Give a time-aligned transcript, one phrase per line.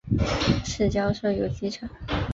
[0.65, 1.87] 市郊设有机场。